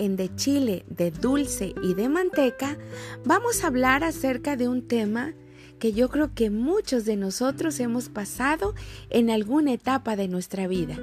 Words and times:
en 0.00 0.16
De 0.16 0.34
Chile, 0.34 0.84
de 0.88 1.10
Dulce 1.10 1.74
y 1.82 1.94
de 1.94 2.08
Manteca, 2.08 2.78
vamos 3.24 3.62
a 3.62 3.68
hablar 3.68 4.02
acerca 4.02 4.56
de 4.56 4.66
un 4.66 4.88
tema 4.88 5.34
que 5.78 5.92
yo 5.92 6.08
creo 6.08 6.34
que 6.34 6.50
muchos 6.50 7.04
de 7.04 7.16
nosotros 7.16 7.78
hemos 7.80 8.08
pasado 8.08 8.74
en 9.10 9.30
alguna 9.30 9.72
etapa 9.72 10.16
de 10.16 10.26
nuestra 10.26 10.66
vida. 10.66 10.98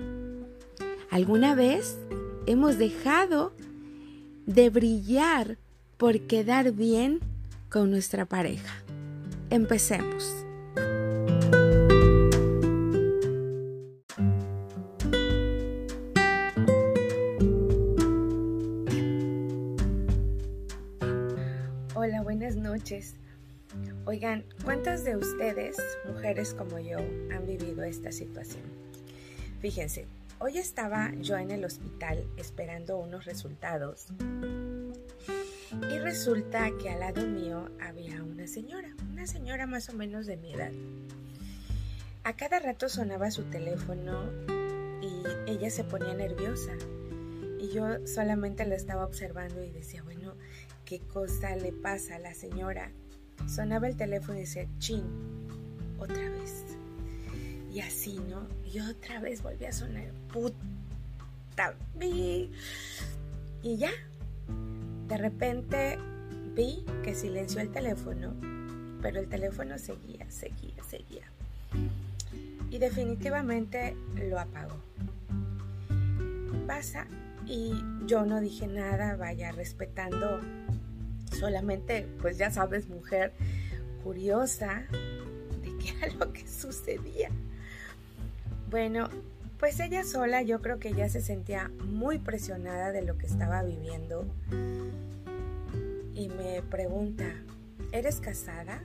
¿Alguna 1.09 1.55
vez 1.55 1.97
hemos 2.47 2.77
dejado 2.77 3.53
de 4.45 4.69
brillar 4.69 5.57
por 5.97 6.19
quedar 6.21 6.71
bien 6.71 7.19
con 7.69 7.91
nuestra 7.91 8.25
pareja? 8.25 8.83
Empecemos. 9.49 10.46
Oigan, 24.05 24.45
¿cuántas 24.63 25.03
de 25.03 25.17
ustedes, 25.17 25.75
mujeres 26.05 26.53
como 26.53 26.79
yo, 26.79 26.99
han 26.99 27.45
vivido 27.45 27.83
esta 27.83 28.13
situación? 28.13 28.63
Fíjense, 29.59 30.05
hoy 30.39 30.57
estaba 30.57 31.11
yo 31.15 31.37
en 31.37 31.51
el 31.51 31.65
hospital 31.65 32.25
esperando 32.37 32.97
unos 32.97 33.25
resultados 33.25 34.07
y 35.71 35.99
resulta 35.99 36.71
que 36.81 36.89
al 36.89 37.01
lado 37.01 37.27
mío 37.27 37.69
había 37.81 38.23
una 38.23 38.47
señora, 38.47 38.95
una 39.11 39.27
señora 39.27 39.67
más 39.67 39.89
o 39.89 39.93
menos 39.93 40.25
de 40.25 40.37
mi 40.37 40.53
edad. 40.53 40.71
A 42.23 42.37
cada 42.37 42.59
rato 42.59 42.87
sonaba 42.87 43.31
su 43.31 43.43
teléfono 43.43 44.31
y 45.01 45.51
ella 45.51 45.69
se 45.69 45.83
ponía 45.83 46.13
nerviosa 46.13 46.71
y 47.59 47.67
yo 47.69 48.07
solamente 48.07 48.65
la 48.65 48.75
estaba 48.75 49.03
observando 49.03 49.61
y 49.61 49.71
decía, 49.71 50.03
bueno, 50.03 50.26
¿qué 50.87 50.99
cosa 50.99 51.53
le 51.57 51.73
pasa 51.73 52.15
a 52.15 52.19
la 52.19 52.33
señora? 52.33 52.91
Sonaba 53.45 53.87
el 53.87 53.97
teléfono 53.97 54.37
y 54.37 54.41
decía, 54.41 54.65
chin, 54.79 55.03
otra 55.99 56.29
vez. 56.29 56.63
Y 57.73 57.81
así, 57.81 58.17
¿no? 58.29 58.47
Y 58.65 58.79
otra 58.79 59.19
vez 59.19 59.43
volví 59.43 59.65
a 59.65 59.73
sonar, 59.73 60.09
puta, 60.31 61.75
vi. 61.95 62.49
Y 63.61 63.77
ya, 63.77 63.91
de 65.09 65.17
repente 65.17 65.99
vi 66.55 66.85
que 67.03 67.13
silenció 67.13 67.59
el 67.59 67.69
teléfono, 67.69 68.33
pero 69.01 69.19
el 69.19 69.27
teléfono 69.27 69.77
seguía, 69.77 70.31
seguía, 70.31 70.81
seguía. 70.89 71.25
Y 72.71 72.77
definitivamente 72.77 73.95
lo 74.15 74.39
apagó. 74.39 74.77
Pasa 76.65 77.07
y 77.45 77.73
yo 78.05 78.25
no 78.25 78.41
dije 78.41 78.67
nada, 78.67 79.15
vaya 79.15 79.51
respetando 79.51 80.41
solamente, 81.37 82.07
pues 82.21 82.37
ya 82.37 82.51
sabes, 82.51 82.89
mujer 82.89 83.33
curiosa 84.03 84.85
de 85.61 85.77
qué 85.77 85.93
era 86.01 86.13
lo 86.15 86.33
que 86.33 86.47
sucedía. 86.47 87.29
Bueno, 88.69 89.09
pues 89.59 89.79
ella 89.79 90.03
sola 90.03 90.41
yo 90.41 90.61
creo 90.61 90.79
que 90.79 90.93
ya 90.93 91.09
se 91.09 91.21
sentía 91.21 91.71
muy 91.85 92.19
presionada 92.19 92.91
de 92.91 93.01
lo 93.01 93.17
que 93.17 93.25
estaba 93.25 93.63
viviendo 93.63 94.25
y 96.13 96.29
me 96.29 96.61
pregunta, 96.63 97.25
¿eres 97.91 98.19
casada? 98.19 98.81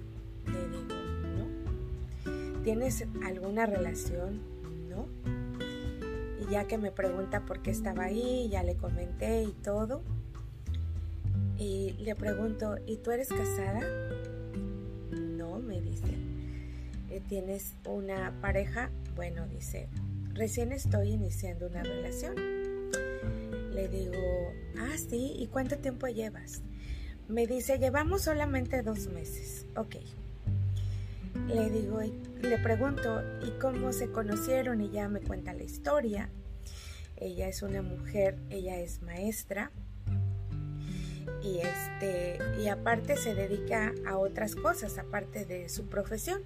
Le 0.47 0.69
digo, 0.69 0.95
no. 1.37 2.63
¿Tienes 2.63 3.05
alguna 3.25 3.67
relación? 3.67 4.41
No. 4.89 5.07
Y 6.41 6.51
ya 6.51 6.67
que 6.67 6.79
me 6.79 6.91
pregunta 6.91 7.41
por 7.41 7.61
qué 7.61 7.71
estaba 7.71 8.05
ahí, 8.05 8.49
ya 8.51 8.63
le 8.63 8.77
comenté 8.77 9.43
y 9.45 9.53
todo. 9.53 10.03
Y 11.59 11.93
le 12.01 12.15
pregunto, 12.15 12.77
¿y 12.87 12.97
tú 12.97 13.11
eres 13.11 13.29
casada? 13.29 13.81
No, 15.11 15.59
me 15.59 15.81
dice. 15.81 16.17
¿Tienes 17.29 17.75
una 17.87 18.33
pareja? 18.41 18.91
Bueno, 19.15 19.47
dice, 19.47 19.89
recién 20.35 20.73
estoy 20.73 21.11
iniciando 21.11 21.67
una 21.67 21.83
relación. 21.83 22.35
Le 23.73 23.89
digo, 23.89 24.53
ah, 24.79 24.97
sí, 24.97 25.35
¿y 25.39 25.47
cuánto 25.47 25.79
tiempo 25.79 26.09
llevas? 26.09 26.63
Me 27.29 27.47
dice, 27.47 27.79
llevamos 27.79 28.23
solamente 28.23 28.83
dos 28.83 29.09
meses. 29.09 29.67
Ok. 29.77 29.97
Le 31.49 31.71
digo, 31.71 32.03
y 32.03 32.13
le 32.43 32.59
pregunto, 32.59 33.23
¿y 33.47 33.51
cómo 33.59 33.93
se 33.93 34.11
conocieron? 34.11 34.91
Ya 34.93 35.09
me 35.09 35.21
cuenta 35.21 35.55
la 35.55 35.63
historia. 35.63 36.29
Ella 37.17 37.49
es 37.49 37.63
una 37.63 37.83
mujer, 37.83 38.37
ella 38.51 38.79
es 38.79 39.01
maestra 39.03 39.71
y 41.43 41.59
este 41.59 42.39
y 42.61 42.69
aparte 42.69 43.17
se 43.17 43.35
dedica 43.35 43.93
a 44.07 44.17
otras 44.17 44.55
cosas 44.55 44.99
aparte 44.99 45.45
de 45.45 45.69
su 45.69 45.87
profesión. 45.87 46.43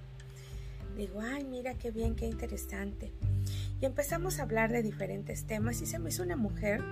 Digo, 0.97 1.21
ay, 1.21 1.43
mira 1.43 1.75
qué 1.75 1.91
bien, 1.91 2.15
qué 2.15 2.25
interesante. 2.25 3.11
Y 3.79 3.85
empezamos 3.85 4.39
a 4.39 4.43
hablar 4.43 4.71
de 4.71 4.81
diferentes 4.81 5.43
temas 5.43 5.81
y 5.81 5.85
se 5.85 5.99
me 5.99 6.09
hizo 6.09 6.23
una 6.23 6.35
mujer 6.35 6.83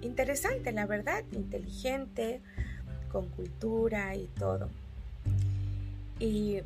interesante, 0.00 0.72
la 0.72 0.86
verdad, 0.86 1.24
inteligente, 1.32 2.40
con 3.10 3.28
cultura 3.28 4.14
y 4.14 4.28
todo. 4.38 4.68
Y 6.20 6.60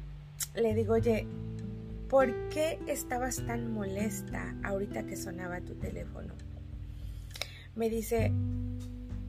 le 0.54 0.74
digo, 0.74 0.94
oye, 0.94 1.26
¿por 2.10 2.32
qué 2.50 2.78
estabas 2.86 3.44
tan 3.46 3.72
molesta 3.72 4.54
ahorita 4.62 5.04
que 5.06 5.16
sonaba 5.16 5.60
tu 5.60 5.74
teléfono? 5.74 6.34
Me 7.74 7.88
dice, 7.88 8.32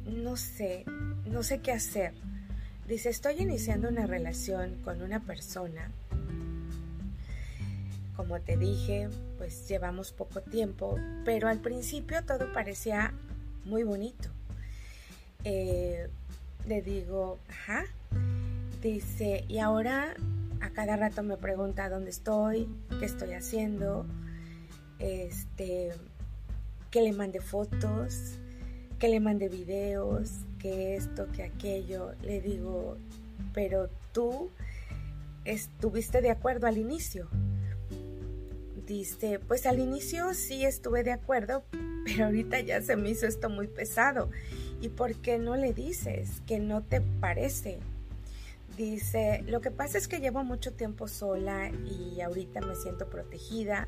no 0.08 0.38
sé, 0.38 0.86
no 1.26 1.44
sé 1.44 1.60
qué 1.60 1.72
hacer. 1.72 2.14
Dice, 2.88 3.10
estoy 3.10 3.42
iniciando 3.42 3.90
una 3.90 4.08
relación 4.08 4.76
con 4.84 5.02
una 5.02 5.20
persona. 5.20 5.92
Como 8.16 8.40
te 8.40 8.58
dije, 8.58 9.10
pues 9.38 9.68
llevamos 9.68 10.12
poco 10.12 10.42
tiempo, 10.42 10.98
pero 11.26 11.50
al 11.50 11.60
principio 11.60 12.24
todo 12.24 12.52
parecía 12.54 13.14
muy 13.66 13.84
bonito. 13.84 14.30
Eh, 15.44 16.10
le 16.66 16.82
digo, 16.82 17.40
ajá. 17.50 17.86
Dice, 18.82 19.44
y 19.48 19.60
ahora 19.60 20.16
a 20.62 20.70
cada 20.70 20.96
rato 20.96 21.24
me 21.24 21.38
pregunta 21.38 21.90
dónde 21.90 22.10
estoy, 22.10 22.68
qué 23.00 23.06
estoy 23.06 23.34
haciendo, 23.34 24.06
este, 25.00 25.92
que 26.90 27.02
le 27.02 27.12
mande 27.12 27.42
fotos, 27.42 28.38
que 29.00 29.10
le 29.10 29.20
mande 29.20 29.50
videos, 29.50 30.32
que 30.60 30.96
esto, 30.96 31.28
que 31.32 31.44
aquello. 31.44 32.14
Le 32.22 32.42
digo, 32.42 32.98
pero 33.54 33.90
tú 34.12 34.50
estuviste 35.46 36.22
de 36.22 36.32
acuerdo 36.32 36.68
al 36.68 36.78
inicio. 36.78 37.28
Dice, 38.86 39.40
pues 39.40 39.66
al 39.66 39.80
inicio 39.80 40.34
sí 40.34 40.66
estuve 40.66 41.04
de 41.04 41.12
acuerdo, 41.12 41.64
pero 42.06 42.26
ahorita 42.26 42.62
ya 42.62 42.82
se 42.82 42.96
me 42.96 43.10
hizo 43.10 43.28
esto 43.28 43.50
muy 43.50 43.68
pesado. 43.68 44.30
¿Y 44.82 44.90
por 44.90 45.16
qué 45.16 45.40
no 45.40 45.56
le 45.56 45.74
dices 45.74 46.42
que 46.46 46.60
no 46.60 46.84
te 46.84 47.02
parece? 47.02 47.80
Dice, 48.78 49.44
lo 49.48 49.60
que 49.60 49.72
pasa 49.72 49.98
es 49.98 50.08
que 50.08 50.20
llevo 50.20 50.44
mucho 50.44 50.72
tiempo 50.74 51.08
sola 51.08 51.72
y 51.72 52.22
ahorita 52.22 52.62
me 52.62 52.76
siento 52.76 53.10
protegida. 53.10 53.88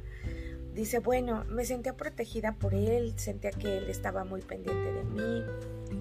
Dice, 0.73 0.99
bueno, 0.99 1.45
me 1.49 1.65
sentía 1.65 1.95
protegida 1.95 2.53
por 2.53 2.73
él, 2.73 3.13
sentía 3.17 3.51
que 3.51 3.77
él 3.77 3.89
estaba 3.89 4.23
muy 4.23 4.41
pendiente 4.41 4.93
de 4.93 5.03
mí 5.03 5.43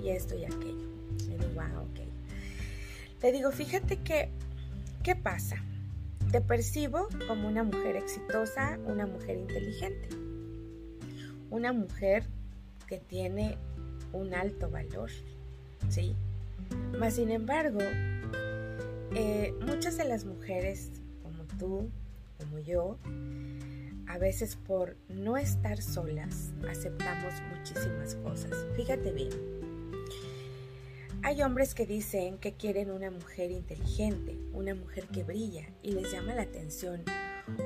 y 0.03 0.11
esto 0.11 0.37
y 0.37 0.45
aquello. 0.45 0.89
Le 1.29 1.39
digo, 1.39 1.61
ah, 1.61 1.83
ok. 1.83 2.01
Le 3.23 3.33
digo, 3.33 3.51
fíjate 3.51 3.97
que, 3.97 4.29
¿qué 5.03 5.17
pasa? 5.17 5.57
Te 6.31 6.41
percibo 6.41 7.09
como 7.27 7.49
una 7.49 7.65
mujer 7.65 7.97
exitosa, 7.97 8.79
una 8.87 9.07
mujer 9.07 9.39
inteligente, 9.39 10.09
una 11.51 11.73
mujer 11.73 12.25
que 12.87 12.99
tiene 12.99 13.57
un 14.13 14.35
alto 14.35 14.71
valor, 14.71 15.11
¿sí? 15.89 16.15
Mas, 16.99 17.15
sin 17.15 17.31
embargo, 17.31 17.81
eh, 19.15 19.55
muchas 19.67 19.97
de 19.97 20.05
las 20.05 20.25
mujeres, 20.25 20.91
como 21.23 21.45
tú, 21.59 21.91
como 22.39 22.59
yo, 22.59 22.99
a 24.09 24.19
veces 24.19 24.57
por 24.57 24.97
no 25.09 25.37
estar 25.37 25.81
solas 25.81 26.51
aceptamos 26.69 27.35
muchísimas 27.55 28.15
cosas. 28.17 28.67
Fíjate 28.75 29.13
bien. 29.13 29.31
Hay 31.23 31.43
hombres 31.43 31.75
que 31.75 31.87
dicen 31.87 32.39
que 32.39 32.55
quieren 32.55 32.91
una 32.91 33.11
mujer 33.11 33.51
inteligente, 33.51 34.39
una 34.53 34.75
mujer 34.75 35.09
que 35.09 35.25
brilla 35.25 35.69
y 35.83 35.93
les 35.93 36.11
llama 36.11 36.35
la 36.35 36.43
atención 36.43 37.03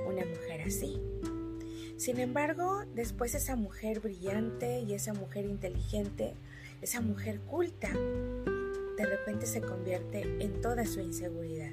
una 0.07 0.25
mujer 0.25 0.63
así. 0.67 1.01
Sin 1.97 2.19
embargo, 2.19 2.83
después 2.95 3.35
esa 3.35 3.55
mujer 3.55 4.01
brillante 4.01 4.81
y 4.81 4.95
esa 4.95 5.13
mujer 5.15 5.45
inteligente, 5.45 6.35
esa 6.81 7.01
mujer 7.01 7.41
culta, 7.41 7.91
de 7.93 9.07
repente 9.07 9.47
se 9.47 9.61
convierte 9.61 10.23
en 10.43 10.61
toda 10.61 10.87
su 10.87 11.01
inseguridad. 11.01 11.73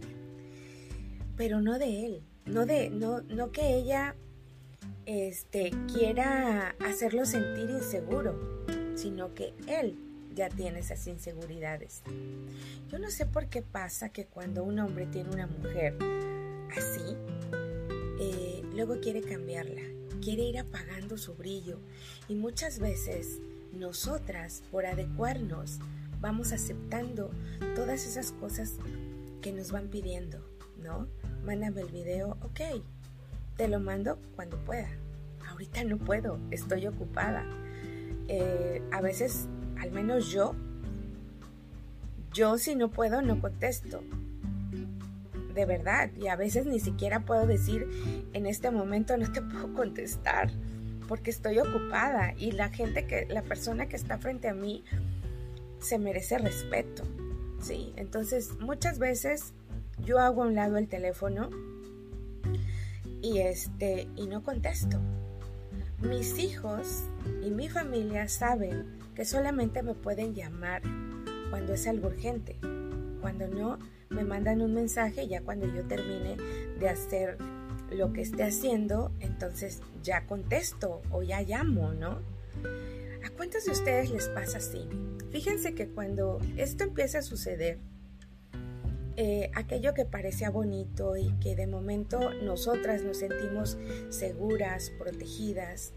Pero 1.36 1.62
no 1.62 1.80
de 1.80 2.06
él, 2.06 2.24
no 2.46 2.66
de 2.66 2.90
no 2.90 3.22
no 3.22 3.52
que 3.52 3.76
ella 3.76 4.16
este, 5.10 5.72
quiera 5.92 6.76
hacerlo 6.86 7.26
sentir 7.26 7.68
inseguro, 7.72 8.64
sino 8.94 9.34
que 9.34 9.56
él 9.68 9.98
ya 10.36 10.50
tiene 10.50 10.82
esas 10.82 11.08
inseguridades. 11.08 12.04
Yo 12.92 13.00
no 13.00 13.10
sé 13.10 13.26
por 13.26 13.48
qué 13.48 13.64
pasa 13.64 14.10
que 14.10 14.28
cuando 14.28 14.64
un 14.64 14.78
hombre 14.78 15.08
tiene 15.08 15.32
una 15.32 15.48
mujer 15.48 15.98
así, 16.78 17.18
eh, 18.20 18.62
luego 18.76 19.00
quiere 19.02 19.24
cambiarla, 19.24 19.82
quiere 20.22 20.44
ir 20.44 20.60
apagando 20.60 21.18
su 21.18 21.34
brillo 21.34 21.80
y 22.28 22.36
muchas 22.36 22.78
veces 22.78 23.40
nosotras, 23.74 24.62
por 24.70 24.86
adecuarnos, 24.86 25.80
vamos 26.22 26.52
aceptando 26.52 27.32
todas 27.76 28.06
esas 28.06 28.32
cosas 28.34 28.76
que 29.42 29.54
nos 29.54 29.72
van 29.72 29.88
pidiendo, 29.88 30.48
¿no? 30.78 31.08
Mándame 31.44 31.82
el 31.82 31.90
video, 31.90 32.38
ok, 32.44 32.84
te 33.60 33.68
lo 33.68 33.82
mando 33.82 34.18
cuando 34.38 34.58
pueda. 34.64 34.88
Ahorita 35.50 35.84
no 35.84 35.98
puedo, 35.98 36.40
estoy 36.50 36.88
ocupada. 36.88 37.46
Eh, 38.30 38.82
a 38.90 39.02
veces, 39.02 39.50
al 39.78 39.92
menos 39.92 40.32
yo, 40.32 40.56
yo 42.32 42.58
si 42.58 42.76
no 42.76 42.90
puedo, 42.90 43.22
no 43.22 43.42
contesto. 43.42 44.02
De 45.54 45.66
verdad, 45.66 46.10
y 46.18 46.28
a 46.28 46.38
veces 46.38 46.68
ni 46.68 46.80
siquiera 46.80 47.26
puedo 47.26 47.46
decir, 47.46 47.86
en 48.32 48.46
este 48.46 48.72
momento 48.72 49.18
no 49.18 49.30
te 49.30 49.42
puedo 49.52 49.74
contestar, 49.74 50.50
porque 51.10 51.30
estoy 51.30 51.60
ocupada 51.60 52.34
y 52.38 52.54
la 52.54 52.70
gente 52.70 53.08
que, 53.08 53.26
la 53.26 53.42
persona 53.42 53.90
que 53.90 53.98
está 53.98 54.20
frente 54.20 54.48
a 54.48 54.54
mí, 54.54 54.86
se 55.82 56.00
merece 56.00 56.38
respeto, 56.38 57.04
¿sí? 57.62 57.92
Entonces, 57.98 58.58
muchas 58.62 59.00
veces 59.00 59.54
yo 60.06 60.20
hago 60.20 60.44
a 60.44 60.48
un 60.48 60.56
lado 60.56 60.78
el 60.78 60.88
teléfono 60.88 61.50
y 63.22 63.40
este 63.40 64.08
y 64.16 64.28
no 64.28 64.44
contesto. 64.44 65.00
Mis 66.02 66.40
hijos 66.40 67.04
y 67.44 67.52
mi 67.52 67.70
familia 67.70 68.28
saben 68.28 68.98
que 69.16 69.26
solamente 69.26 69.84
me 69.84 69.94
pueden 69.94 70.34
llamar 70.34 70.82
cuando 71.50 71.74
es 71.74 71.88
algo 71.88 72.08
urgente. 72.08 72.58
Cuando 73.22 73.48
no, 73.48 73.80
me 74.10 74.24
mandan 74.24 74.62
un 74.62 74.74
mensaje 74.74 75.28
ya 75.28 75.42
cuando 75.42 75.68
yo 75.68 75.84
termine 75.88 76.38
de 76.80 76.90
hacer 76.90 77.38
lo 77.92 78.14
que 78.14 78.22
esté 78.22 78.44
haciendo, 78.44 79.12
entonces 79.20 79.82
ya 80.04 80.26
contesto 80.26 81.02
o 81.12 81.24
ya 81.24 81.42
llamo, 81.42 81.94
¿no? 81.94 82.20
¿A 83.26 83.30
cuántos 83.36 83.66
de 83.66 83.72
ustedes 83.72 84.10
les 84.12 84.30
pasa 84.30 84.60
así? 84.60 84.88
Fíjense 85.32 85.74
que 85.76 85.90
cuando 85.90 86.40
esto 86.56 86.86
empieza 86.86 87.20
a 87.20 87.24
suceder, 87.24 87.80
eh, 89.22 89.52
aquello 89.54 89.94
que 89.94 90.06
parecía 90.06 90.50
bonito 90.50 91.18
y 91.18 91.34
que 91.42 91.54
de 91.54 91.68
momento 91.68 92.34
nosotras 92.36 93.02
nos 93.02 93.18
sentimos 93.18 93.78
seguras, 94.08 94.94
protegidas, 94.98 95.92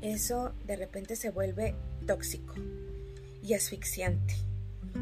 eso 0.00 0.52
de 0.66 0.74
repente 0.74 1.14
se 1.14 1.30
vuelve 1.30 1.76
tóxico 2.04 2.54
y 3.44 3.54
asfixiante. 3.54 4.34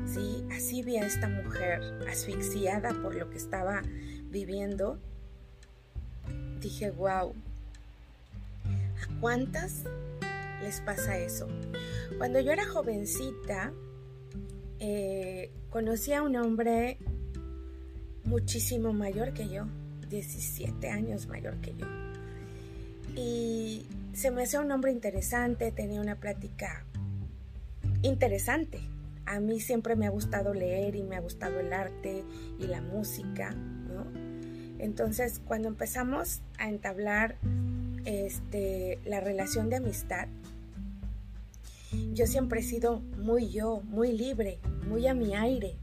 ¿sí? 0.05 0.45
Así 0.55 0.83
vi 0.83 0.99
a 0.99 1.07
esta 1.07 1.29
mujer 1.29 1.81
asfixiada 2.11 2.93
por 3.01 3.15
lo 3.15 3.31
que 3.31 3.39
estaba 3.39 3.81
viviendo. 4.25 4.99
Dije, 6.61 6.91
wow, 6.91 7.35
¿a 8.67 9.19
cuántas 9.19 9.85
les 10.63 10.83
pasa 10.83 11.17
eso? 11.17 11.49
Cuando 12.19 12.39
yo 12.39 12.53
era 12.53 12.67
jovencita, 12.67 13.73
eh, 14.79 15.51
conocí 15.71 16.13
a 16.13 16.21
un 16.23 16.37
hombre 16.37 16.99
muchísimo 18.25 18.93
mayor 18.93 19.33
que 19.33 19.49
yo, 19.49 19.67
17 20.09 20.89
años 20.91 21.27
mayor 21.27 21.57
que 21.61 21.75
yo. 21.75 21.87
Y 23.17 23.87
se 24.13 24.31
me 24.31 24.43
hacía 24.43 24.61
un 24.61 24.71
hombre 24.71 24.93
interesante, 24.93 25.73
tenía 25.73 26.01
una 26.01 26.17
plática 26.17 26.85
interesante. 28.03 28.81
A 29.27 29.41
mí 29.41 29.61
siempre 29.61 29.97
me 29.97 30.07
ha 30.07 30.11
gustado 30.11 30.55
leer 30.55 30.97
y 30.97 31.03
me 31.03 31.17
ha 31.17 31.21
gustado 31.21 31.61
el 31.61 31.73
arte 31.73 32.25
y 32.59 32.67
la 32.67 32.81
música, 32.81 33.53
¿no? 33.53 34.07
Entonces, 34.79 35.41
cuando 35.45 35.69
empezamos 35.69 36.41
a 36.59 36.69
entablar 36.69 37.37
este, 38.05 38.99
la 39.05 39.21
relación 39.21 39.69
de 39.69 39.77
amistad, 39.77 40.29
yo 42.13 42.27
siempre 42.27 42.61
he 42.61 42.63
sido 42.63 43.01
muy 43.19 43.51
yo, 43.51 43.83
muy 43.85 44.13
libre, 44.17 44.59
muy 44.89 45.07
a 45.07 45.15
mi 45.15 45.35
aire. 45.35 45.77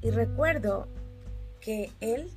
Y 0.00 0.10
recuerdo 0.10 0.88
que 1.62 1.90
él 2.00 2.30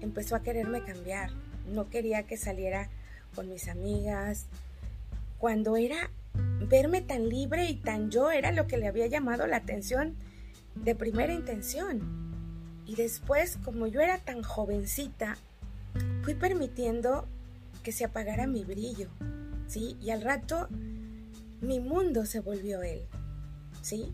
empezó 0.00 0.36
a 0.36 0.42
quererme 0.42 0.82
cambiar. 0.82 1.30
No 1.70 1.90
quería 1.90 2.22
que 2.22 2.38
saliera 2.38 2.88
con 3.34 3.50
mis 3.50 3.68
amigas. 3.68 4.46
Cuando 5.38 5.76
era 5.76 6.10
verme 6.68 7.02
tan 7.02 7.28
libre 7.28 7.66
y 7.66 7.74
tan 7.74 8.10
yo 8.10 8.30
era 8.30 8.52
lo 8.52 8.66
que 8.66 8.78
le 8.78 8.86
había 8.86 9.06
llamado 9.08 9.46
la 9.46 9.56
atención 9.56 10.14
de 10.76 10.94
primera 10.94 11.34
intención. 11.34 12.00
Y 12.86 12.94
después, 12.94 13.58
como 13.64 13.86
yo 13.86 14.00
era 14.00 14.18
tan 14.18 14.42
jovencita, 14.42 15.36
fui 16.22 16.34
permitiendo 16.34 17.26
que 17.82 17.92
se 17.92 18.04
apagara 18.04 18.46
mi 18.46 18.64
brillo, 18.64 19.08
¿sí? 19.66 19.96
Y 20.00 20.10
al 20.10 20.22
rato 20.22 20.68
mi 21.60 21.80
mundo 21.80 22.26
se 22.26 22.40
volvió 22.40 22.82
él, 22.82 23.00
¿sí? 23.82 24.12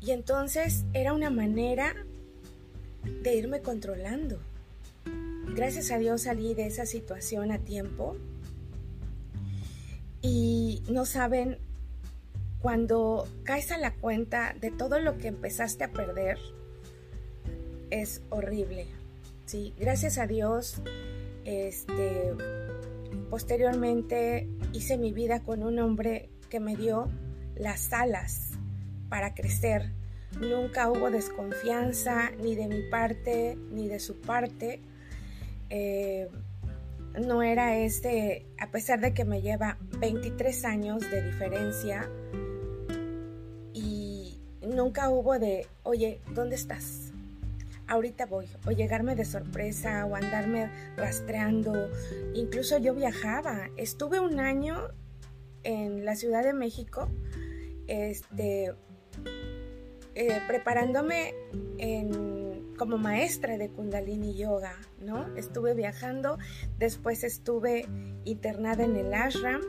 Y 0.00 0.12
entonces 0.12 0.84
era 0.92 1.12
una 1.12 1.30
manera 1.30 1.94
de 3.04 3.34
irme 3.34 3.60
controlando. 3.60 4.38
Gracias 5.54 5.90
a 5.90 5.98
Dios 5.98 6.22
salí 6.22 6.54
de 6.54 6.66
esa 6.66 6.86
situación 6.86 7.50
a 7.50 7.58
tiempo 7.58 8.16
y 10.22 10.82
no 10.90 11.04
saben 11.06 11.58
cuando 12.60 13.26
caes 13.42 13.72
a 13.72 13.78
la 13.78 13.94
cuenta 13.94 14.54
de 14.60 14.70
todo 14.70 15.00
lo 15.00 15.18
que 15.18 15.28
empezaste 15.28 15.84
a 15.84 15.92
perder 15.92 16.38
es 17.90 18.22
horrible. 18.30 18.86
Sí, 19.46 19.74
gracias 19.78 20.18
a 20.18 20.26
Dios 20.26 20.80
este 21.44 22.34
posteriormente 23.28 24.48
hice 24.72 24.98
mi 24.98 25.12
vida 25.12 25.40
con 25.40 25.62
un 25.62 25.78
hombre 25.78 26.28
que 26.48 26.60
me 26.60 26.76
dio 26.76 27.08
las 27.56 27.92
alas 27.92 28.50
para 29.08 29.34
crecer. 29.34 29.92
Nunca 30.38 30.90
hubo 30.90 31.10
desconfianza 31.10 32.30
ni 32.42 32.54
de 32.54 32.68
mi 32.68 32.82
parte 32.90 33.58
ni 33.72 33.88
de 33.88 33.98
su 33.98 34.20
parte. 34.20 34.80
Eh, 35.70 36.28
no 37.18 37.42
era 37.42 37.76
este, 37.76 38.46
a 38.58 38.70
pesar 38.70 39.00
de 39.00 39.12
que 39.12 39.24
me 39.24 39.42
lleva 39.42 39.78
23 39.98 40.64
años 40.64 41.10
de 41.10 41.22
diferencia 41.22 42.08
y 43.72 44.38
nunca 44.62 45.10
hubo 45.10 45.38
de, 45.38 45.66
oye, 45.82 46.20
¿dónde 46.34 46.56
estás? 46.56 47.12
Ahorita 47.88 48.26
voy, 48.26 48.46
o 48.66 48.70
llegarme 48.70 49.16
de 49.16 49.24
sorpresa, 49.24 50.06
o 50.06 50.14
andarme 50.14 50.70
rastreando. 50.96 51.90
Incluso 52.34 52.78
yo 52.78 52.94
viajaba, 52.94 53.68
estuve 53.76 54.20
un 54.20 54.38
año 54.38 54.76
en 55.64 56.04
la 56.04 56.14
Ciudad 56.14 56.44
de 56.44 56.52
México, 56.52 57.08
este, 57.88 58.72
eh, 60.14 60.40
preparándome 60.46 61.34
como 62.76 62.96
maestra 62.96 63.58
de 63.58 63.68
Kundalini 63.68 64.34
Yoga, 64.34 64.74
¿no? 65.00 65.36
Estuve 65.36 65.74
viajando, 65.74 66.38
después 66.78 67.24
estuve 67.24 67.86
internada 68.24 68.84
en 68.84 68.96
el 68.96 69.12
ashram 69.12 69.60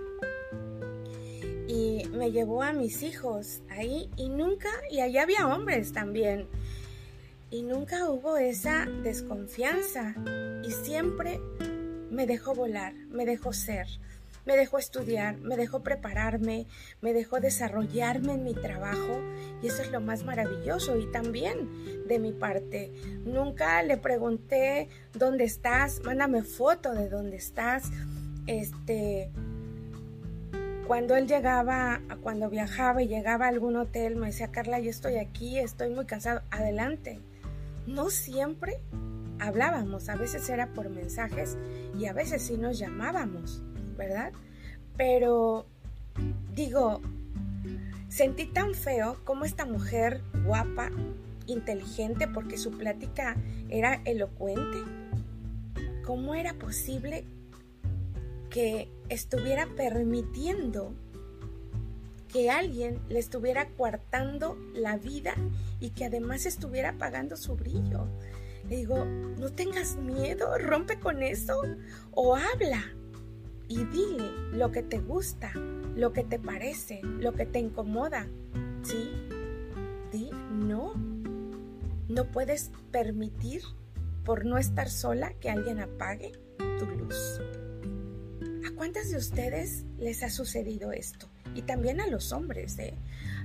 y 1.68 2.04
me 2.14 2.32
llevó 2.32 2.64
a 2.64 2.74
mis 2.74 3.04
hijos 3.04 3.62
ahí 3.70 4.10
y 4.16 4.30
nunca, 4.30 4.70
y 4.90 5.02
allá 5.02 5.24
había 5.24 5.48
hombres 5.48 5.92
también, 5.92 6.48
y 7.50 7.64
nunca 7.64 8.10
hubo 8.10 8.38
esa 8.38 8.86
desconfianza 8.86 10.16
y 10.64 10.72
siempre 10.72 11.40
me 12.10 12.26
dejó 12.26 12.54
volar, 12.54 12.94
me 13.10 13.26
dejó 13.26 13.54
ser 13.54 13.88
me 14.46 14.58
dejó 14.58 14.78
estudiar, 14.78 15.38
me 15.38 15.58
dejó 15.58 15.82
prepararme, 15.82 16.68
me 17.02 17.14
dejó 17.14 17.40
desarrollarme 17.40 18.34
en 18.34 18.44
mi 18.44 18.54
trabajo 18.54 19.22
y 19.62 19.68
eso 19.68 19.82
es 19.82 19.92
lo 19.92 20.02
más 20.02 20.24
maravilloso 20.24 20.98
y 20.98 21.12
también 21.12 22.08
de 22.08 22.20
mi 22.20 22.32
parte. 22.32 22.92
Nunca 23.26 23.82
le 23.84 23.98
pregunté 23.98 24.90
dónde 25.14 25.44
estás, 25.44 26.02
mándame 26.04 26.44
foto 26.44 26.94
de 26.94 27.10
dónde 27.10 27.38
estás. 27.38 27.92
Este 28.48 29.32
cuando 30.88 31.16
él 31.16 31.26
llegaba, 31.26 32.02
cuando 32.22 32.50
viajaba 32.50 33.02
y 33.02 33.08
llegaba 33.08 33.46
a 33.46 33.48
algún 33.48 33.78
hotel, 33.78 34.18
me 34.18 34.28
decía, 34.28 34.52
Carla, 34.52 34.78
yo 34.80 34.90
estoy 34.90 35.16
aquí, 35.20 35.58
estoy 35.58 35.90
muy 35.90 36.06
cansado, 36.06 36.42
adelante. 36.52 37.22
No 37.88 38.10
siempre 38.10 38.82
hablábamos, 39.40 40.10
a 40.10 40.16
veces 40.16 40.50
era 40.50 40.74
por 40.74 40.90
mensajes 40.90 41.58
y 41.98 42.08
a 42.08 42.14
veces 42.14 42.42
sí 42.42 42.58
nos 42.58 42.78
llamábamos. 42.78 43.64
¿Verdad? 44.02 44.32
Pero 44.98 45.68
digo, 46.56 47.02
sentí 48.10 48.46
tan 48.48 48.74
feo 48.74 49.18
como 49.24 49.46
esta 49.46 49.66
mujer 49.66 50.22
guapa, 50.44 50.90
inteligente, 51.46 52.28
porque 52.28 52.58
su 52.58 52.72
plática 52.72 53.36
era 53.70 54.02
elocuente, 54.06 54.80
¿cómo 56.04 56.34
era 56.34 56.54
posible 56.56 57.26
que 58.50 58.90
estuviera 59.10 59.68
permitiendo 59.78 60.94
que 62.34 62.50
alguien 62.50 63.00
le 63.10 63.20
estuviera 63.20 63.68
coartando 63.70 64.58
la 64.74 64.98
vida 64.98 65.36
y 65.80 65.92
que 65.92 66.06
además 66.06 66.46
estuviera 66.46 66.90
apagando 66.90 67.36
su 67.36 67.56
brillo. 67.56 68.08
Le 68.70 68.78
digo, 68.78 69.04
no 69.06 69.50
tengas 69.52 69.98
miedo, 69.98 70.58
rompe 70.58 70.98
con 71.00 71.24
eso 71.24 71.62
o 72.12 72.36
habla 72.36 72.84
y 73.72 73.86
dile 73.86 74.30
lo 74.52 74.70
que 74.74 74.84
te 74.84 75.00
gusta, 75.00 75.54
lo 75.96 76.12
que 76.12 76.26
te 76.26 76.38
parece, 76.38 77.00
lo 77.04 77.32
que 77.32 77.46
te 77.46 77.60
incomoda. 77.60 78.28
¿Sí? 78.84 79.10
Di 80.12 80.30
no. 80.52 80.94
No 82.10 82.26
puedes 82.32 82.70
permitir 82.92 83.62
por 84.26 84.44
no 84.44 84.58
estar 84.58 84.90
sola 84.90 85.34
que 85.40 85.50
alguien 85.50 85.80
apague 85.80 86.34
tu 86.58 86.86
luz. 86.86 87.40
¿A 88.68 88.76
cuántas 88.76 89.10
de 89.10 89.16
ustedes 89.16 89.86
les 89.98 90.22
ha 90.24 90.30
sucedido 90.30 90.92
esto? 90.92 91.30
Y 91.56 91.62
también 91.62 92.02
a 92.02 92.08
los 92.08 92.34
hombres, 92.34 92.78
¿eh? 92.78 92.98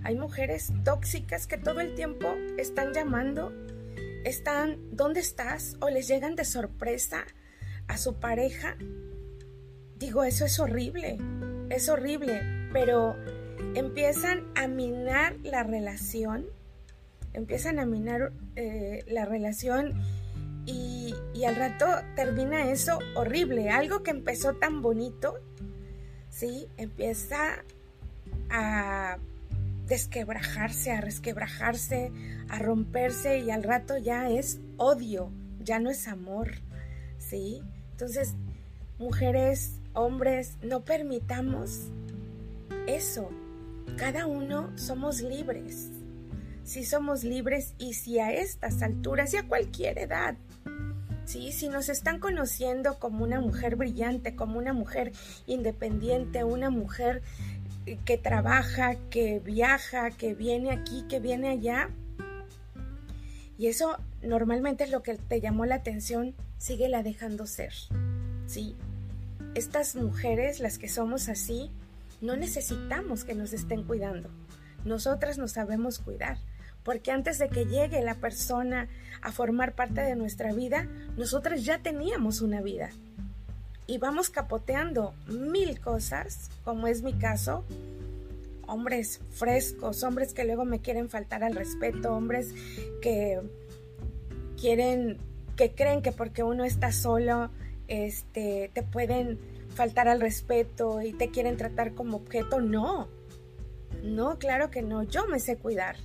Hay 0.02 0.16
mujeres 0.16 0.72
tóxicas 0.84 1.46
que 1.46 1.56
todo 1.56 1.78
el 1.80 1.94
tiempo 1.94 2.34
están 2.58 2.92
llamando, 2.92 3.52
están, 4.24 4.78
¿dónde 4.90 5.20
estás? 5.20 5.76
O 5.80 5.88
les 5.88 6.08
llegan 6.08 6.34
de 6.34 6.44
sorpresa 6.44 7.24
a 7.86 7.96
su 7.96 8.14
pareja. 8.14 8.76
Digo, 9.98 10.24
eso 10.24 10.44
es 10.44 10.58
horrible, 10.58 11.18
es 11.70 11.88
horrible, 11.88 12.42
pero 12.72 13.16
empiezan 13.74 14.44
a 14.54 14.68
minar 14.68 15.36
la 15.42 15.62
relación, 15.62 16.46
empiezan 17.32 17.78
a 17.78 17.86
minar 17.86 18.32
eh, 18.56 19.04
la 19.08 19.24
relación 19.24 19.94
y, 20.66 21.14
y, 21.34 21.44
al 21.44 21.56
rato 21.56 21.86
termina 22.14 22.70
eso 22.70 22.98
horrible, 23.14 23.70
algo 23.70 24.02
que 24.02 24.10
empezó 24.10 24.54
tan 24.54 24.82
bonito, 24.82 25.38
¿sí? 26.28 26.66
Empieza 26.76 27.64
a 28.50 29.18
desquebrajarse, 29.86 30.90
a 30.90 31.00
resquebrajarse, 31.00 32.12
a 32.48 32.58
romperse 32.58 33.38
y 33.38 33.50
al 33.50 33.62
rato 33.62 33.96
ya 33.96 34.28
es 34.28 34.60
odio, 34.76 35.30
ya 35.60 35.78
no 35.78 35.90
es 35.90 36.08
amor, 36.08 36.50
¿sí? 37.18 37.62
Entonces, 37.92 38.34
mujeres, 38.98 39.80
hombres, 39.96 40.56
no 40.62 40.84
permitamos 40.84 41.88
eso. 42.86 43.30
Cada 43.96 44.26
uno 44.26 44.70
somos 44.76 45.20
libres. 45.20 45.90
Si 46.64 46.84
somos 46.84 47.24
libres 47.24 47.74
y 47.78 47.94
si 47.94 48.18
a 48.18 48.32
estas 48.32 48.82
alturas 48.82 49.32
y 49.34 49.38
a 49.38 49.46
cualquier 49.46 49.98
edad, 49.98 50.36
¿sí? 51.24 51.52
si 51.52 51.68
nos 51.68 51.88
están 51.88 52.18
conociendo 52.18 52.98
como 52.98 53.24
una 53.24 53.40
mujer 53.40 53.76
brillante, 53.76 54.34
como 54.34 54.58
una 54.58 54.72
mujer 54.72 55.12
independiente, 55.46 56.44
una 56.44 56.70
mujer 56.70 57.22
que 58.04 58.18
trabaja, 58.18 58.96
que 59.10 59.38
viaja, 59.38 60.10
que 60.10 60.34
viene 60.34 60.72
aquí, 60.72 61.04
que 61.08 61.20
viene 61.20 61.48
allá. 61.48 61.90
Y 63.58 63.68
eso 63.68 63.96
normalmente 64.22 64.84
es 64.84 64.90
lo 64.90 65.02
que 65.02 65.14
te 65.14 65.40
llamó 65.40 65.66
la 65.66 65.76
atención, 65.76 66.34
síguela 66.58 67.02
dejando 67.02 67.46
ser. 67.46 67.72
Sí. 68.46 68.76
Estas 69.56 69.96
mujeres, 69.96 70.60
las 70.60 70.76
que 70.76 70.86
somos 70.86 71.30
así, 71.30 71.70
no 72.20 72.36
necesitamos 72.36 73.24
que 73.24 73.34
nos 73.34 73.54
estén 73.54 73.84
cuidando. 73.84 74.28
Nosotras 74.84 75.38
nos 75.38 75.52
sabemos 75.52 75.98
cuidar, 75.98 76.36
porque 76.82 77.10
antes 77.10 77.38
de 77.38 77.48
que 77.48 77.64
llegue 77.64 78.02
la 78.02 78.16
persona 78.16 78.86
a 79.22 79.32
formar 79.32 79.74
parte 79.74 80.02
de 80.02 80.14
nuestra 80.14 80.52
vida, 80.52 80.86
nosotras 81.16 81.64
ya 81.64 81.78
teníamos 81.78 82.42
una 82.42 82.60
vida 82.60 82.90
y 83.86 83.96
vamos 83.96 84.28
capoteando 84.28 85.14
mil 85.26 85.80
cosas, 85.80 86.50
como 86.62 86.86
es 86.86 87.00
mi 87.00 87.14
caso, 87.14 87.64
hombres 88.66 89.22
frescos, 89.30 90.02
hombres 90.02 90.34
que 90.34 90.44
luego 90.44 90.66
me 90.66 90.80
quieren 90.80 91.08
faltar 91.08 91.42
al 91.42 91.54
respeto, 91.54 92.12
hombres 92.12 92.52
que 93.00 93.40
quieren, 94.60 95.16
que 95.56 95.72
creen 95.72 96.02
que 96.02 96.12
porque 96.12 96.42
uno 96.42 96.66
está 96.66 96.92
solo, 96.92 97.50
este, 97.88 98.70
te 98.72 98.82
pueden 98.82 99.38
faltar 99.74 100.08
al 100.08 100.20
respeto 100.20 101.02
y 101.02 101.12
te 101.12 101.30
quieren 101.30 101.56
tratar 101.56 101.94
como 101.94 102.16
objeto. 102.16 102.60
No, 102.60 103.08
no, 104.02 104.38
claro 104.38 104.70
que 104.70 104.82
no. 104.82 105.02
Yo 105.02 105.26
me 105.26 105.40
sé 105.40 105.56
cuidar. 105.56 105.96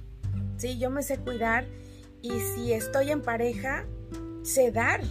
Sí, 0.58 0.78
yo 0.78 0.90
me 0.90 1.04
sé 1.04 1.18
cuidar 1.18 1.66
y 2.22 2.32
si 2.40 2.74
estoy 2.74 3.12
en 3.12 3.22
pareja, 3.22 3.86
sé 4.44 4.72
dar 4.72 5.02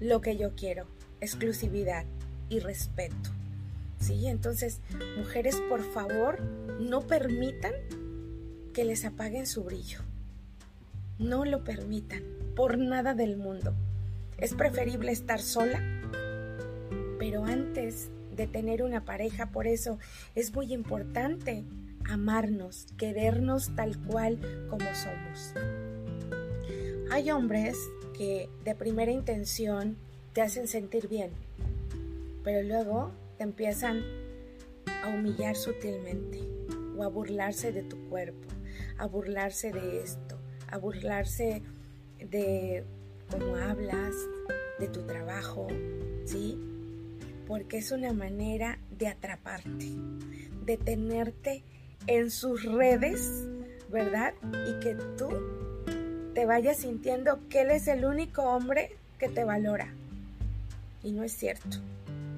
lo 0.00 0.20
que 0.20 0.36
yo 0.36 0.54
quiero 0.54 0.86
exclusividad 1.20 2.04
y 2.48 2.60
respeto. 2.60 3.30
¿Sí? 4.00 4.28
Entonces, 4.28 4.80
mujeres, 5.16 5.56
por 5.68 5.82
favor, 5.92 6.40
no 6.80 7.06
permitan 7.06 7.72
que 8.72 8.84
les 8.84 9.04
apaguen 9.04 9.46
su 9.46 9.64
brillo. 9.64 10.00
No 11.18 11.44
lo 11.44 11.64
permitan, 11.64 12.22
por 12.54 12.78
nada 12.78 13.14
del 13.14 13.36
mundo. 13.36 13.74
Es 14.38 14.54
preferible 14.54 15.10
estar 15.10 15.40
sola, 15.40 15.82
pero 17.18 17.44
antes 17.44 18.08
de 18.36 18.46
tener 18.46 18.84
una 18.84 19.04
pareja, 19.04 19.50
por 19.50 19.66
eso 19.66 19.98
es 20.36 20.54
muy 20.54 20.72
importante 20.72 21.64
amarnos, 22.08 22.86
querernos 22.96 23.74
tal 23.74 23.98
cual 24.04 24.38
como 24.70 24.86
somos. 24.94 25.54
Hay 27.10 27.32
hombres 27.32 27.76
que 28.16 28.48
de 28.64 28.76
primera 28.76 29.10
intención 29.10 29.96
te 30.34 30.42
hacen 30.42 30.68
sentir 30.68 31.08
bien, 31.08 31.32
pero 32.44 32.62
luego 32.62 33.10
te 33.38 33.42
empiezan 33.42 34.04
a 35.02 35.08
humillar 35.08 35.56
sutilmente 35.56 36.38
o 36.96 37.02
a 37.02 37.08
burlarse 37.08 37.72
de 37.72 37.82
tu 37.82 38.08
cuerpo, 38.08 38.48
a 38.98 39.06
burlarse 39.06 39.72
de 39.72 40.00
esto, 40.00 40.38
a 40.68 40.78
burlarse 40.78 41.62
de 42.20 42.84
cómo 43.30 43.56
hablas, 43.56 44.14
de 44.78 44.88
tu 44.88 45.02
trabajo, 45.02 45.66
¿sí? 46.24 46.58
Porque 47.46 47.78
es 47.78 47.90
una 47.90 48.12
manera 48.12 48.78
de 48.90 49.08
atraparte, 49.08 49.88
de 50.64 50.76
tenerte 50.76 51.62
en 52.06 52.30
sus 52.30 52.64
redes, 52.64 53.46
¿verdad? 53.90 54.34
Y 54.68 54.80
que 54.80 54.94
tú 55.16 55.28
te 56.34 56.46
vayas 56.46 56.78
sintiendo 56.78 57.40
que 57.48 57.62
él 57.62 57.70
es 57.70 57.88
el 57.88 58.04
único 58.04 58.42
hombre 58.42 58.96
que 59.18 59.28
te 59.28 59.44
valora, 59.44 59.92
y 61.02 61.12
no 61.12 61.24
es 61.24 61.32
cierto. 61.32 61.78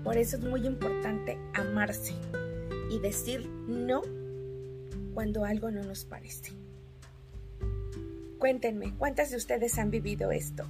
Por 0.03 0.17
eso 0.17 0.39
es 0.39 0.43
muy 0.43 0.67
importante 0.67 1.37
amarse 1.53 2.15
y 2.91 2.99
decir 3.01 3.47
no 3.69 4.03
cuando 5.13 5.45
algo 5.45 5.71
no 5.71 5.83
nos 5.83 6.05
parece. 6.05 6.53
Cuéntenme, 8.39 8.95
¿cuántas 8.97 9.31
de 9.31 9.37
ustedes 9.37 9.79
han 9.79 9.91
vivido 9.91 10.31
esto? 10.31 10.65